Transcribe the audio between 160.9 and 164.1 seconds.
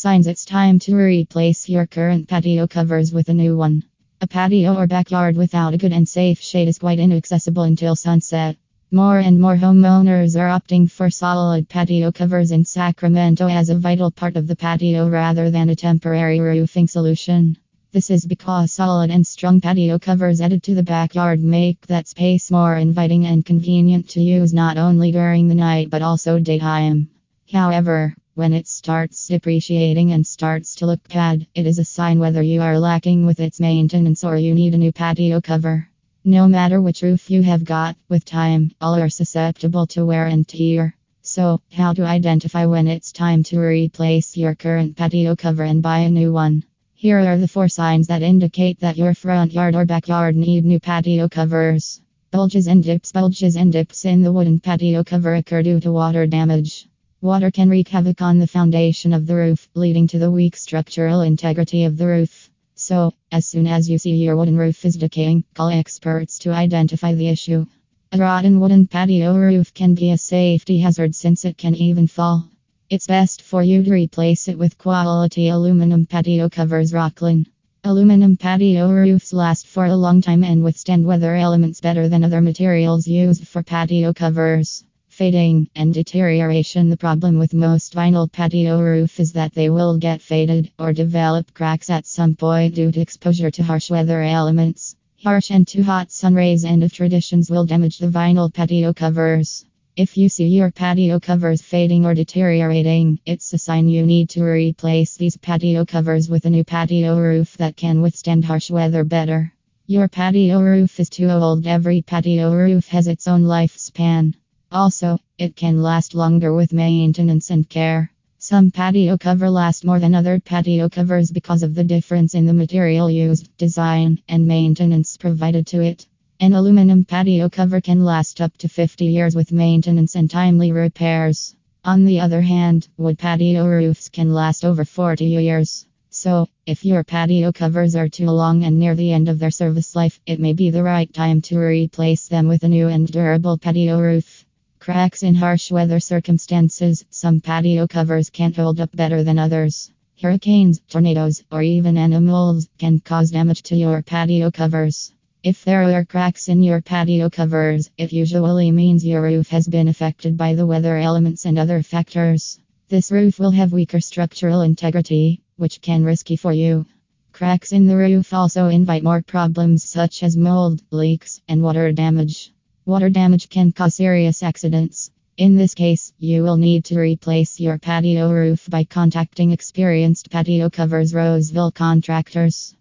elements and other factors. This roof will have weaker